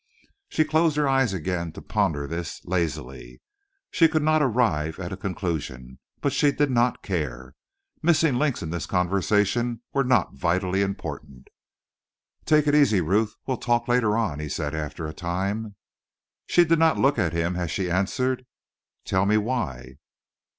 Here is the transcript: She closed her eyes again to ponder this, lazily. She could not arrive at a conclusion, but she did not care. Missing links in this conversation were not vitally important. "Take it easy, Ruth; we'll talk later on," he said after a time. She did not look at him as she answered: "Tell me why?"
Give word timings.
She 0.49 0.65
closed 0.65 0.95
her 0.97 1.07
eyes 1.07 1.31
again 1.31 1.73
to 1.73 1.79
ponder 1.83 2.25
this, 2.25 2.59
lazily. 2.65 3.39
She 3.91 4.07
could 4.07 4.23
not 4.23 4.41
arrive 4.41 4.99
at 4.99 5.13
a 5.13 5.15
conclusion, 5.15 5.99
but 6.21 6.33
she 6.33 6.51
did 6.51 6.71
not 6.71 7.03
care. 7.03 7.53
Missing 8.01 8.37
links 8.39 8.63
in 8.63 8.71
this 8.71 8.87
conversation 8.87 9.81
were 9.93 10.03
not 10.03 10.33
vitally 10.33 10.81
important. 10.81 11.49
"Take 12.45 12.65
it 12.65 12.73
easy, 12.73 12.99
Ruth; 12.99 13.35
we'll 13.45 13.57
talk 13.57 13.87
later 13.87 14.17
on," 14.17 14.39
he 14.39 14.49
said 14.49 14.73
after 14.73 15.05
a 15.05 15.13
time. 15.13 15.75
She 16.47 16.65
did 16.65 16.79
not 16.79 16.97
look 16.97 17.19
at 17.19 17.33
him 17.33 17.55
as 17.55 17.69
she 17.69 17.87
answered: 17.91 18.47
"Tell 19.05 19.27
me 19.27 19.37
why?" 19.37 19.97